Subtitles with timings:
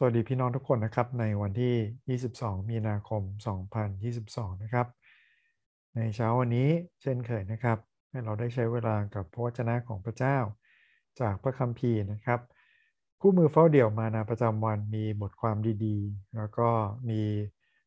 [0.00, 3.22] สวัสดีพี่น้องทุกคนนะครับ ในวันที่ 22 มีนาคม
[3.92, 4.86] 2022 นะครับ
[5.96, 6.68] ในเช้าวันนี้
[7.02, 7.78] เช่นเคยนะครับ
[8.10, 10.38] ให้เราได้ใช้เวลากับพระวจนะของพระเจ้า
[11.20, 12.40] จากพระคัมภีร์นะครับ
[13.20, 16.68] คู่มือเฝ้าเดี่ยวมานาประจำวันมีบทความดีๆ แล้วก็
[17.10, 17.22] มี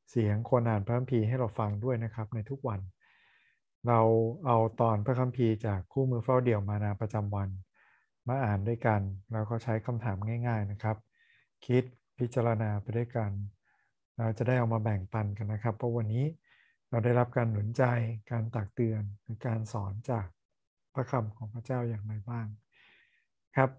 [0.09, 2.79] เสียงคนอ่านพระคัมภีร์ให้เราฟังด้วยนะครับในทุกวัน
[3.87, 4.01] เรา
[4.45, 7.49] เอาตอนพระคัมภีร์จากคู่มือเฝ้าเดี่ยวมานาประจำวัน
[8.27, 9.01] มาอ่านด้วยกัน
[9.31, 10.17] แล้วก็ใช้คำถาม
[10.47, 10.97] ง่าย ๆนะครับ
[11.67, 11.83] คิด
[12.21, 13.31] พิจารณาไปด้วยกัน
[14.17, 16.25] เราจะได้เอามาแบ่งปันกันนะครับ เพราะวันนี้
[16.89, 17.83] เราได้รับการหนุนใจ
[18.31, 20.27] การตักเตือนหรือการสอนจาก
[20.93, 22.47] พระคำของพระเจ้าอย่างไรบ้าง
[23.55, 23.69] ครับ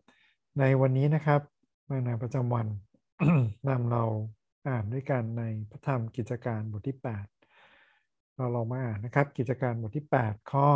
[0.59, 1.41] ในวันนี้นะครับ
[1.89, 2.67] มาในประจำวัน
[3.69, 4.05] นำเรา
[4.69, 10.69] อ่านด้วยกันในพระธรรมกิจการบทที่ 8 เราลองมาอ่านนะครับ กิจการบทที่ 8 ข้อ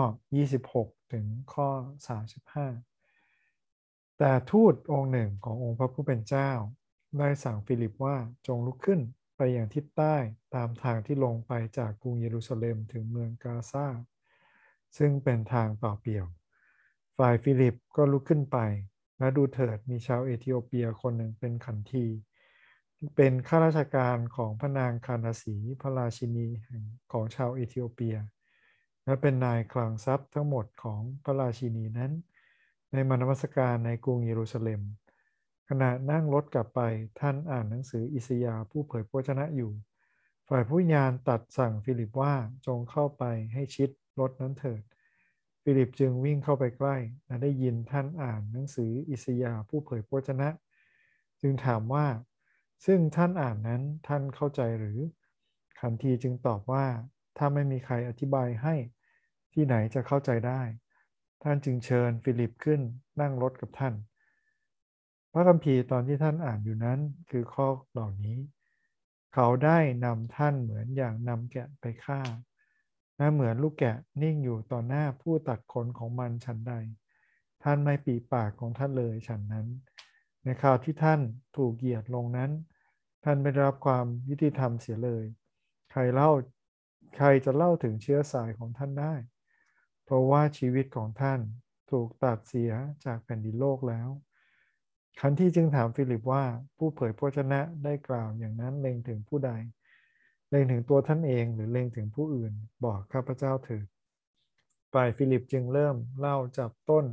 [0.53, 1.69] 26 ถึงข้อ
[2.97, 6.51] 35 แต่ทูตองค์หนึ่งขององค์พระผู้เป็นเจ้า
[7.19, 8.17] ได้สั่งฟิลิปว่า
[8.47, 9.01] จงลุกขึ้น
[9.37, 10.17] ไปอย่างทิศใต้
[10.55, 13.87] ตามทางที่ลงไปจากกรุงเยรูซาเล็มถึงเมืองกาซา
[14.99, 16.27] ซึ่งเป็นทางต่อเปี่ยว
[17.19, 18.59] ฝ่ายฟิลิปก็ลุกขึ้นไป
[19.19, 22.07] และดูเถิดมีชาวเอธิโอเปียคนหนึ่งเป็นขันที
[23.17, 26.83] เป็นข้าราชการของพระนางคานดาสีพระราชินีแห่ง
[27.13, 28.17] ของชาวเอธิโอเปีย
[29.05, 32.13] และเป็นนายคลังทรัพย์ทั้งหมดของพระราชินีนั้น
[32.93, 34.81] ได้มานมัสการในกรุงเยรูซาเล็ม
[35.69, 36.81] ขณะนั่งรถกลับไป
[37.21, 39.73] ท่านอ่านหนังสืออิสยาห์ผู้เผยพระวจนะอยู่
[40.49, 42.35] ฝ่ายพระวิญญาณตรัสสั่งฟิลิปว่า
[42.67, 44.83] จงเข้าไปให้ชิดรถนั้นเถิด
[45.63, 50.49] ฟิลิปจึงวิ่งเข้าไปใกล้และได้ยินท่านอ่านหนังสืออิสยาห์ผู้เผยพระวจนะ
[51.41, 52.07] จึงถามว่า
[52.87, 54.99] ซึ่งท่านอ่านนั้นท่านเข้าใจหรือ
[55.81, 56.87] ขันทีจึงตอบว่า
[57.37, 58.75] ถ้าไม่มีใครอธิบายให้
[59.53, 60.63] ที่ไหนจะเข้าใจได้
[61.43, 62.81] ท่านจึงเชิญฟิลิปขึ้น
[63.21, 63.95] นั่งรถกับท่าน
[65.37, 66.99] ระคัมภีร์ตอนที่ท่านอ่านอยู่นั้น
[67.31, 68.39] คือข้อเหล่านี้
[69.35, 72.21] เขาได้นำท่านเหมือนอย่างนำแกะไปฆ่า
[73.17, 76.73] และเหมือนลูกแกะนิ่งอยู่ต่อหน้าผู้ตัดขนของมันฉันใด
[77.63, 79.67] ท่านไม่ปีปากของท่านเลยฉันนั้น
[80.45, 81.21] ในคราวที่ท่าน
[81.57, 82.51] ถูกเหยียดลงนั้น
[83.25, 85.25] ท่านไม่ได้รับความยุติธรรมเสียเลย
[85.91, 86.31] ใครเล่า
[87.17, 89.15] ใครจะเล่าถึงเชื้อสายของท่านได้
[90.05, 91.41] เพราะว่าชีวิตของท่าน
[91.91, 92.73] ถูกตัดเสีย
[93.05, 94.09] จากแผ่นดินโลกแล้ว
[95.21, 96.45] ขันทีจึงถามฟิลิปว่า
[96.77, 99.51] ผู้เผยพระวจนะได้กล่าวอย่างนั้นเล็งถึงผู้ใด
[100.51, 102.53] เล็งถึงตัวท่านเองหรือเล็งถึงผู้อื่น
[102.85, 103.87] บอกข้าพเจ้าเถิด
[104.93, 107.07] ฝ่ายฟิลิปจึงเริ่มเล่าจับต้น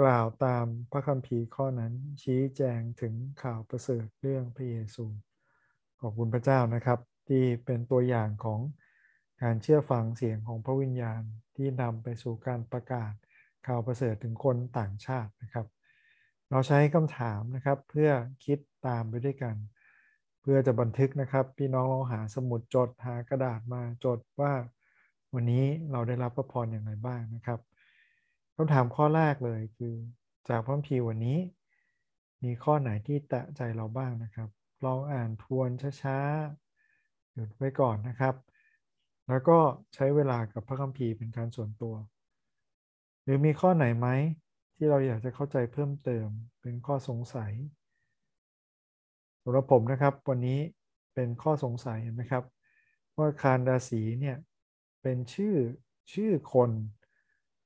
[0.00, 5.04] กล่าวตามพระคัมภีร์ข้อนั้นชี้แจงถึงข่าวประเสริฐเรื่องพระเยซู
[6.00, 8.60] ขอบคุณพระเจ้านะครับ ที่เป็นตัวอย่างของ
[9.42, 11.22] การเชื่อฟังเสียงของพระวิญญาณ
[11.56, 13.12] ที่นำไปสู่การประกาศ
[13.66, 15.66] ข่าวประเสริฐถึงคนต่างชาตินะครับ
[16.50, 18.10] เราใช้คำถามนะครับ เพื่อ
[18.44, 19.56] คิดตามไปด้วยกัน
[20.40, 24.52] เพื่อจะบันทึกนะครับ พี่น้องลองหาสมุดจดหากระดาษมาจดว่า
[25.34, 27.60] วันนี้เราได้รับพระพรอย่างไรบ้างนะครับ
[28.56, 29.94] คำถามข้อแรกเลยคือ
[30.48, 31.38] จากพระพีวันนี้
[32.44, 34.48] มีข้อไหนที่แตะใจเราบ้างนะครับ
[34.84, 35.68] ลองอ่านทวน
[36.02, 38.34] ช้าๆหยุดไว้ก่อนนะครับ
[39.28, 39.58] แล้วก็
[39.94, 41.94] ใช้เวลากับพระคัมภีร์เป็นการส่วนตัว
[43.22, 44.08] หรือมีข้อไหนไหม
[44.82, 46.26] ที่เราอยากจะเข้าใจเพิ่มเติม
[46.62, 47.52] เป็นข้อสงสัย
[49.42, 50.60] สำหรับผมนะครับ วันนี้
[51.14, 52.44] เป็นข้อสงสัยนะครับ
[53.18, 54.36] ว่าคาราสีเนี่ย
[55.02, 55.56] เป็นชื่อ
[56.12, 56.70] ชื่อคน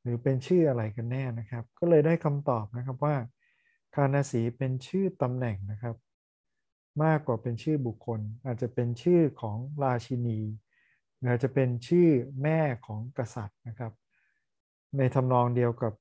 [0.02, 3.16] หรือเป็นชื่ออะไรกันแน่นะครับ ก็เลยได้คำตอบนะครับว่า
[3.94, 5.96] คาราสีเป็นชื่อตำแหน่งนะครับ
[7.04, 10.40] มากกว่าเป็นชื่อบุคคล อาจจะเป็นชื่อของราชินี
[11.18, 12.08] หรืออาจจะเป็นชื่อ
[12.42, 13.92] แม่ของกษัตริย์นะครับ
[14.98, 15.92] ในทำนองเดียวกับ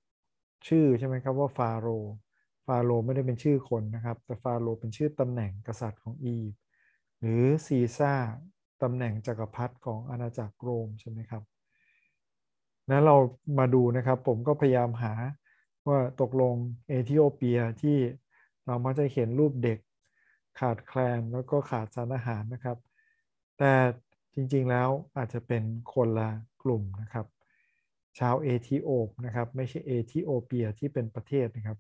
[0.68, 1.88] ชื่อใช่ไหมครับว่าฟาโร
[2.66, 6.62] ฟาโรไม่ได้เป็นชื่อคนนะครับ แต่ฟาโรเป็นชื่อตำแหน่งกษัตริย์ของอียิปต์
[7.19, 8.13] หรือซีซ่า
[8.84, 11.44] ตำแหน่งจักรพรรดิของอาณาจักรโรมใช่ไหมครับ
[12.90, 13.18] นั้นเรา
[13.59, 15.13] มาดูนะครับ ผมก็พยายามหา
[15.88, 16.56] ว่าตกลง
[16.88, 17.97] เอธิโอเปียที่
[18.66, 19.80] เรามักจะเห็นรูปเด็ก
[20.59, 22.77] ขาดแคลนแล้วก็ขาดสารอาหารนะครับ
[23.57, 23.74] แต่
[24.33, 25.63] จริงๆแล้วอาจจะเป็น
[25.94, 26.30] คนละ
[26.63, 27.25] กลุ่มนะครับ
[28.19, 31.77] ชาวเอธิโอปนะครับไม่ใช่เอธิโอเปียที่เป็นประเทศนะครับ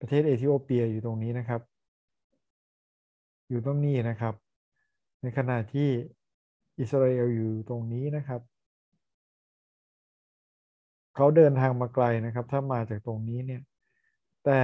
[0.00, 1.60] ประเทศเอธิโอเปียอยู่ตรงนี้นะครับ
[3.48, 4.34] อยู่ตรงนี้นะครับ
[5.22, 5.88] ในขณะที่
[6.80, 8.40] อิสราเอลอยู่ตรงนี้นะครับ
[11.14, 13.62] เขาเดินทางมาไกลนะครับ ถ้ามาจากตรงนี้เนี่ย
[14.44, 14.60] แต่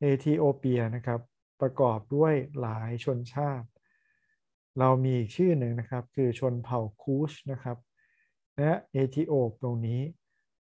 [0.00, 1.20] เอธิโอเปียนะครับ
[1.60, 3.68] ประกอบด้วยหลายชนชาติ
[4.78, 7.76] เรามีอีกชื่อหนึ่งนะครับ คือชนเผ่าคูชนะครับ
[8.56, 10.00] และเอธิโอปตรงนี้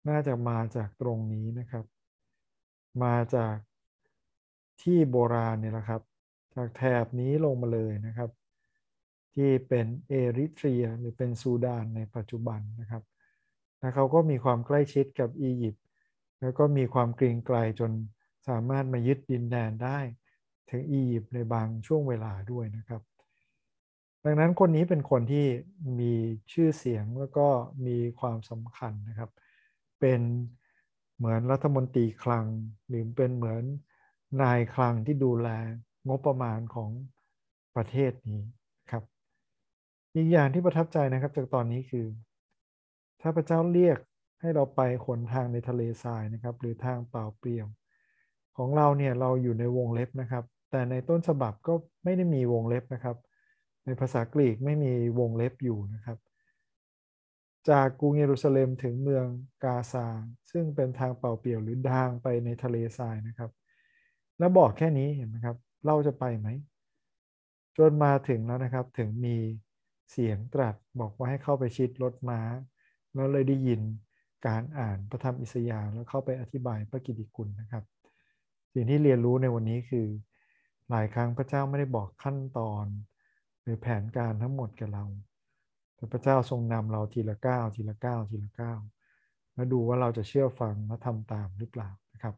[0.09, 1.85] น่าจะมาจากตรงนี้นะครับ
[3.03, 3.55] มาจาก
[4.81, 6.01] ที่โบราณเนี่ยแหละครับ
[6.55, 8.29] จากแถบนี้ลงมาเลยนะครับ
[9.33, 13.03] ที่เป็นเอริเทรียหรือเป็นซูดานในปัจจุบันนะครับ
[13.79, 15.83] และเขาก็มีความใกล้ชิดกับอียิปต์
[16.41, 17.91] แล้วก็มีความเกรงไกลจน
[18.47, 19.99] สามารถมายึดดินแดนได้
[20.69, 23.01] ถึงอียิปต์ในบางช่วงเวลาด้วยนะครับ
[24.25, 25.45] ดังนั้นคนนี้เป็นคนที่
[25.99, 26.13] มี
[26.51, 27.47] ชื่อเสียงแล้วก็
[27.87, 29.29] มีความสำคัญนะครับ
[29.99, 30.21] เป็น
[31.17, 32.45] เหมือนรัฐมนตรีคลัง
[32.87, 33.63] หรือเป็นเหมือน
[34.41, 35.49] นายคลังที่ดูแล
[36.09, 36.91] งบประมาณของ
[37.75, 38.43] ประเทศนี้
[38.91, 39.03] ครับ
[40.15, 42.07] อีกอย่างที่ประทับใจนะครับ จากตอนนี้คือ
[43.21, 43.97] ถ้าพระเจ้าเรียก
[44.41, 47.67] ให้เราไปขนทางในทะเลทรายนะครับ หรือทางเปล่าเปลี่ยว
[48.57, 51.73] ของเราเนี่ยเราอยู่ในวงเล็บนะครับ แต่ในต้นฉบับก็
[52.03, 53.17] ไม่ได้มีวงเล็บนะครับ
[53.85, 56.17] ในภาษากรีกไม่มีวงเล็บอยู่นะครับ
[57.69, 59.25] จากกรุงเยรูซาเล็มถึงเมือง
[59.63, 60.07] กาซา
[60.51, 63.51] ซึ่งเป็นทางเป่าเปลี่ยวหรือทางไปในทะเลทรายนะครับ
[64.39, 66.47] แล้วบอกแค่นี้เห็นไหมครับเราจะไปไหม
[67.77, 69.37] จนมาถึงแล้วนะครับถึงมี
[70.11, 72.41] เสียงตรัสบอกว่าให้เข้าไปชิดรถม้า
[73.13, 73.81] แล้วเลยได้ยิน
[74.47, 77.83] การอ่านพระธรรมอิสยาห์แล้วเข้าไปอธิบายพระกิตติคุณนะครับ
[78.73, 80.07] สิ่งที่เรียนรู้ในวันนี้คือ
[80.89, 82.85] หลายครั้งพระเจ้าไม่ได้บอกขั้นตอน
[83.61, 85.05] หรือแผนการทั้งหมดกับเรา
[85.97, 88.79] แต่พระเจ้าทรงนำเราทีละก้าวทีละก้าวทีละก้าว
[89.53, 92.35] แล้วดูว่าเราจะเชื่อฟังและทำตามหรือเปล่านะครับ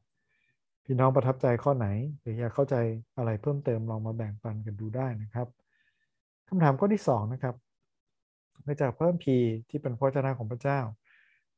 [0.85, 1.87] พี่น้องประทับใจข้อไหน
[2.19, 2.75] หรืออยากเข้าใจ
[3.17, 5.47] อะไรเพิ่มเติมลองมาแบ่งปันกันดูได้นะครับ
[6.47, 7.55] คำถามข้อที่2นะครับ
[8.63, 9.37] เนื่องจากเพิ่มพี
[9.69, 10.79] ที่เป็นพระเจ้าของพระเจ้า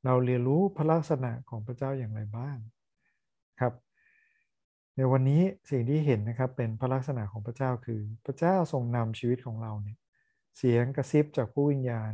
[0.06, 2.58] เราเรียนรู้พระลักษณะของพระเจ้าอย่างไรบ้าง
[3.60, 3.74] ครับ
[4.96, 9.98] ในวันนี้สิ่งที่เห็นนะครับเป็นพระลักษณะของพระเจ้าคือพระเจ้าทรงนำชีวิตของเราเนี่ย
[10.58, 12.14] เสียงกระซิบจากผู้วิญญาณ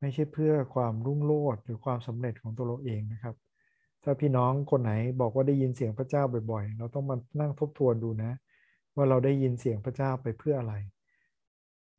[0.00, 3.36] ไม่ใช่เพื่อความรุ่งโรจน์หรือความสำเร็จของตัวเราเองนะครับ
[4.04, 6.22] ถ้าพี่น้องคนไหนบอกว่าได้ยินเสียงพระเจ้า
[6.52, 8.32] บ่อย ๆ เราต้องมานั่งทบทวนดูนะ
[8.96, 10.74] ว่าเราได้ยินเสียงพระเจ้าไปเพื่ออะไร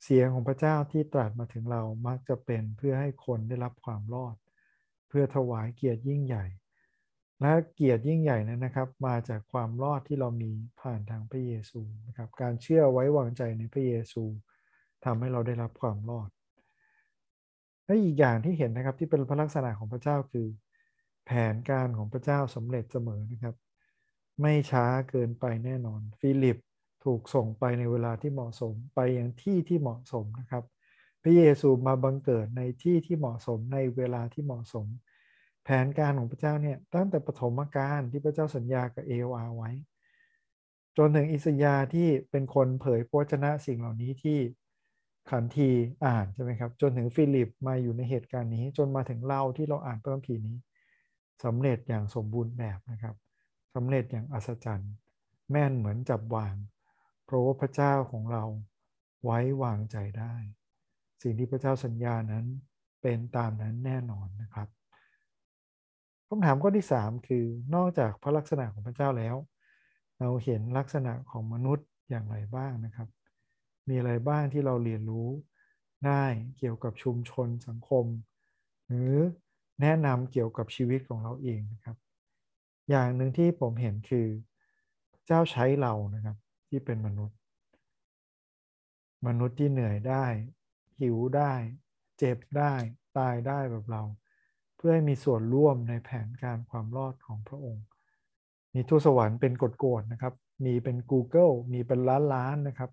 [0.03, 4.35] เสียงของพระเจ้าที่ตรัสมาถึงเรามักจะเป็นเพื่อให้คนได้รับความรอด
[5.09, 6.45] เพื่อถวายเกียรติยิ่งใหญ่
[7.41, 10.51] และเกียรติยิ่งใหญ่นั้นนะครับ มาจากความรอดที่เรามี
[10.81, 14.23] ผ่านทางพระเยซูนะครับการเชื่อไว้วางใจในพระเยซู
[15.05, 16.29] ทำให้เราได้รับความรอด
[17.85, 20.47] และอีกอย่างที่เห็นนะครับที่เป็นพระลักษณะของพระเจ้าคือ
[21.25, 23.55] แผนการของพระเจ้าสำเร็จเสมอนะครับ
[24.41, 26.57] ไม่ช้าเกินไปแน่นอน ฟิลิป
[27.03, 30.63] ถูกส่งไปในเวลาที่เหมาะสมไปยังที่ที่เหมาะสมนะครับ
[31.23, 34.87] พระเยซูมาบังเกิดในที่ที่เหมาะสมในเวลาที่เหมาะสม
[35.63, 39.71] แผนการของพระเจ้าเนี่ยตั้งแต่ปฐมกาลที่พระเจ้าสัญญากับเอวาไว้
[40.97, 44.39] จนถึงอิสยาที่เป็นคนเผยพระชนะสิ่งเหล่านี้ที่
[45.29, 45.69] ขันที
[46.05, 50.57] อ่านใช่ไหมครับ จนถึงฟิลิปมาอยู่ในเหตุการณ์นี้ จนมาถึงเราที่เราอ่านพระคัมภีร์นี้
[51.43, 53.15] สำเร็จอย่างสมบูรณ์แบบนะครับ
[53.75, 54.93] สำเร็จอย่างอัศจรรย์
[55.51, 56.55] แม่นเหมือนจับวาง
[57.25, 58.43] เพราะว่าพระเจ้าของเรา
[59.23, 60.35] ไว้วางใจได้
[61.21, 62.45] สิ่งที่พระเจ้าสัญญานั้น
[63.01, 64.67] เป็นตามนั้นแน่นอนนะครับ
[66.27, 67.45] คำถามข้อที่ 3 คือ
[67.75, 69.35] นอกจากพระลักษณะของพระเจ้าแล้ว
[70.19, 73.07] เราเห็นลักษณะของมนุษย์อย่างไรบ้างนะครับ
[73.89, 75.29] มีอะไรบ้างที่เราเรียนรู้
[76.05, 76.23] ได้
[76.57, 78.05] เกี่ยวกับชุมชนสังคม
[78.87, 79.13] หรือ
[79.81, 81.97] แนะนำเกี่ยวกับชีวิตของเราเองนะครับ
[82.89, 84.27] อย่างหนึ่งที่ผมเห็นคือ
[85.25, 86.37] เจ้าใช้เรานะครับ
[86.69, 87.37] ที่เป็นมนุษย์
[89.27, 90.25] มนุษย์ที่เหนื่อยได้
[90.99, 91.53] หิวได้
[92.17, 92.73] เจ็บได้
[93.17, 94.03] ตายได้แบบเรา
[94.75, 97.85] เพื่อให้มีส่วนร่วมในแผนการความรอดของพระองค์
[98.73, 99.53] มีทูตสวรรค์เป็น
[99.85, 100.33] กฎๆนะครับ
[100.65, 102.91] มีเป็น Google มีเป็นล้านล้านนะครับ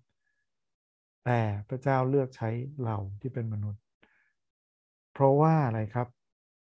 [1.25, 2.49] แต่พระเจ้าเลือกใช้
[2.83, 3.81] เราที่เป็นมนุษย์
[5.13, 6.07] เพราะว่าอะไรครับ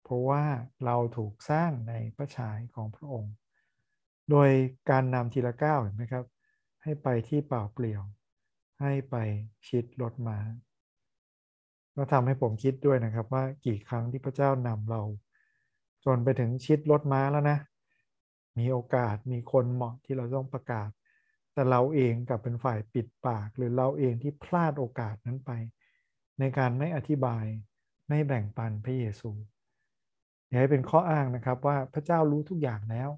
[0.04, 0.44] เพราะว่า
[0.86, 3.34] เราถูกสร้างในพระฉายของพระองค์
[4.32, 4.50] โดย
[4.90, 6.26] การนำทีละก้าวเห็นไหมครับ
[6.84, 8.04] ให้ไปที่เปล่าเปลี่ยว
[8.82, 9.16] ให้ไป
[9.68, 10.38] ชิดรถมา้า
[11.96, 15.02] ก็ทำให้ผมคิดด้วยนะครับว่ากี่ครั้งที่พระเจ้านำเรา
[16.06, 17.58] จนไปถึงชิดรถม้าแล้วนะ
[18.58, 20.90] มีโอกาสมีคนเหมาะที่เราต้องประกาศ
[21.58, 25.52] แต่เราเองกับเป็นฝ่ายปิดปาก หรือเราเองที่พลาดโอกาสนั้นไป
[26.40, 27.46] ในการไม่อธิบาย
[28.10, 29.32] ไม่แบ่งปันพระเยซู
[30.48, 33.10] อย่าให้เป็นข้ออ้างนะครับว่าพระเจ้ารู้ทุกอย่างแล้ว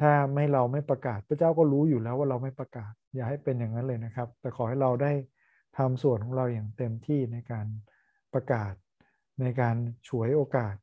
[0.00, 5.12] ถ้าไม่เราไม่ประกาศ พระเจ้าก็รู้อยู่แล้วว่าเราไม่ประกาศ อย่าให้เป็นอย่างนั้นเลยนะครับ แต่ขอให้เราได้
[5.78, 7.66] ทำส่วนของเราอย่างเต็มที่ในการ
[8.34, 8.74] ประกาศ
[9.40, 9.76] ในการ
[10.08, 10.76] ฉวยโอกาส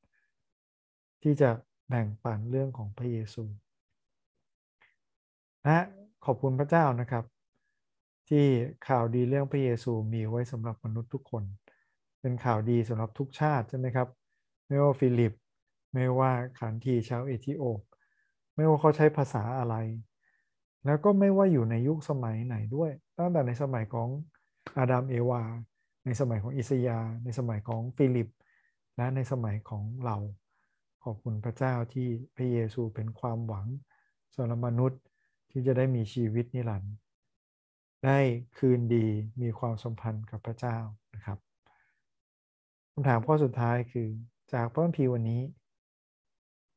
[1.24, 1.50] ที่จะ
[1.90, 3.44] แบ่งปันเรื่องของพระเยซู
[5.66, 5.80] และ
[6.26, 7.24] ขอบคุณพระเจ้านะครับ
[8.30, 8.46] ที่
[8.88, 11.44] ข่าวดีเรื่องพระเยซูมีไว้สำหรับมนุษย์ทุกคน
[12.22, 14.08] เป็นข่าวดีสำหรับทุกชาติใช่ไหมครับ
[14.68, 15.34] ไม่ว่าฟิลิป
[15.94, 17.82] ไม่ว่าขันทีชาวเอธิโอเปีย
[18.56, 19.76] ไม่ว่าเขาใช้ภาษาอะไร
[20.86, 24.10] แล้วก็ไม่ว่าอยู่ในยุคสมัยไหนด้วย ตั้งแต่ในสมัยของ
[24.78, 25.44] อาดัมเอวา
[26.06, 28.28] ในสมัยของอิสยาห์ ในสมัยของฟิลิป
[28.98, 30.18] และในสมัยของเรา
[31.04, 33.68] ขอบคุณพระเจ้าที่พระเยซูเป็นความหวัง
[34.36, 35.02] สำหรับมนุษย์
[35.52, 36.94] ที่จะได้มีชีวิตนิรันดร์
[38.06, 38.20] ได้
[38.58, 39.08] คืนดี
[39.42, 40.78] มีความสัมพันธ์กับพระเจ้า
[41.16, 41.38] นะครับ
[42.92, 44.08] คำถามข้อสุดท้ายคือ
[44.54, 45.42] จากพระคัมภีร์วันนี้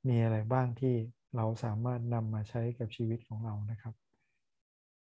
[0.09, 0.95] มีอะไรบ้างที่
[1.37, 3.95] เราสามารถนำมาใช้กับชีวิตของเรานะครับ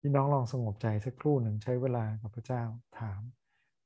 [0.01, 2.63] พี่น้องลองสงบใจสักครู่หนึ่งใช้เวลากับพระเจ้า
[3.01, 3.21] ถาม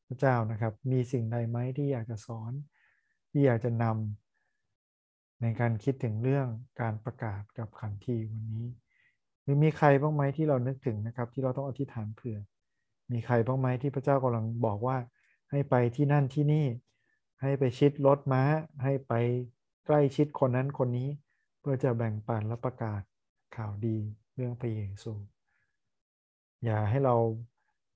[0.09, 2.52] พระเจ้านะครับ มีสิ่งใดไหมที่อยากจะสอน
[3.31, 6.49] ที่อยากจะนำในการคิดถึงเรื่อง
[6.81, 8.66] การประกาศกับขันทีวันนี้
[9.45, 12.39] หรือมีใครบ้างไหมที่เรานึกถึงนะครับ ที่เราต้องอธิษฐานเผื่อ
[13.13, 14.97] มีใครบ้างไหมที่พระเจ้ากำลังบอกว่า
[15.51, 16.67] ให้ไปที่นั่นที่นี่
[17.43, 18.43] ให้ไปชิดรถม้า
[18.83, 19.13] ให้ไป
[19.87, 21.09] ใกล้ชิดคนนั้นคนนี้
[21.61, 23.03] เพื่อจะแบ่งปันและประกาศ
[23.57, 23.99] ข่าวดี
[24.35, 25.13] เรื่องพระเยซู
[26.65, 27.17] อย่าให้เรา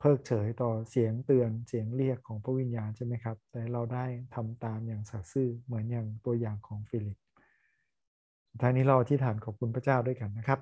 [0.01, 7.19] เพิกเฉยต่อเสียงเตือนเสียงเรียกของพระวิญญาณใช่ไหมครับ แต่เราได้ทำตามอย่างสัตย์ซื่อเหมือนอย่างตัวอย่างของฟิลิป
[8.61, 10.59] ท้ายนี้เราที่ฐานขอบคุณพระเจ้าด้วยกันนะครับ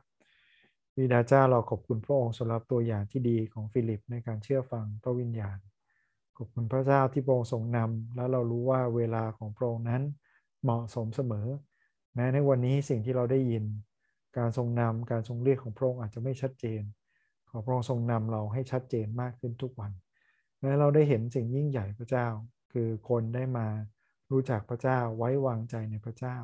[0.98, 5.58] วิดาเจ้าเราขอบคุณพระองค์สำหรับตัวอย่างที่ดีของฟิลิปในการเชื่อฟังพระวิญญาณ
[6.36, 10.02] ขอบคุณพระเจ้าที่พระองค์ทรงนำแล้วเรารู้ว่าเวลาของพระองค์นั้น
[10.62, 11.46] เหมาะสมเสมอ
[12.14, 13.64] แม้ในวันนี้สิ่งที่เราได้ยิน
[14.38, 16.82] การทรงนำการทรงเรียกของพระองค์อาจจะไม่ชัดเจน
[17.50, 19.92] ขอพระองค์ทรงนำเราให้ชัดเจนมากขึ้นทุกวัน
[20.62, 22.26] และเราได้เห็นสิ่งยิ่งใหญ่พระเจ้า
[22.72, 23.66] คือคนได้มา
[24.30, 26.36] รู้จักพระเจ้าไว้วางใจในพระเจ้า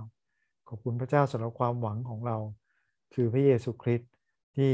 [0.68, 2.38] ขอบคุณพระเจ้าสำหรับความหวังของเรา
[3.14, 4.11] คือพระเยซูคริสต์
[4.56, 4.72] ที่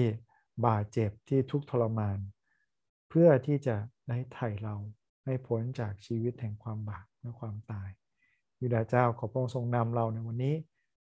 [0.66, 2.18] บาดเจ็บที่ทุกทรมาน
[3.08, 3.76] เพื่อที่จะ
[4.08, 4.76] ได้ไถ่เรา
[5.24, 7.90] ให้พ้นจากชีวิตแห่งความบาปและความตาย
[8.60, 10.54] วิดาเจ้าขอพระองค์ทรงนำเราในวันนี้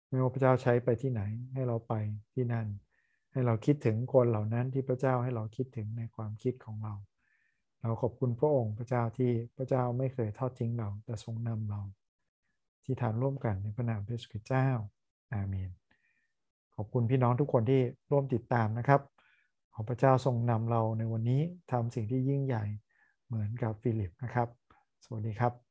[0.07, 1.21] ไม่ว่าพระเจ้าใช้ไปที่ไหน
[1.53, 1.93] ให้เราไป
[2.33, 2.67] ที่นั่น
[3.31, 6.95] ให้เราคิดถึงคนเหล่านั้นที่พระเจ้าให้เราคิดถึงในความคิดของเรา
[7.81, 11.81] เราขอบคุณพระองค์พระเจ้าที่พระเจ้าไม่เคยทอดทิ้งเราแต่ทรงนำเรา
[12.83, 14.67] ที่ฐานร่วมกันในพระนามพระเยซูคริสต์เจ้า
[15.33, 15.69] อาเมน
[16.77, 17.81] ขอบคุณพี่น้องทุกคนที่
[18.11, 19.01] ร่วมติดตามนะครับ
[19.73, 21.41] ขอพระเจ้าทรงนำเราในวันนี้
[21.71, 22.63] ทำสิ่งที่ยิ่งใหญ่
[23.25, 24.47] เหมือนกับฟิลิปนะครับ
[25.05, 25.66] สวัสดีครับ